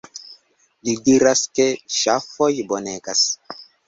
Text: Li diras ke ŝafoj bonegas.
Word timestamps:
Li 0.87 0.95
diras 1.09 1.43
ke 1.59 1.67
ŝafoj 1.97 2.49
bonegas. 2.73 3.23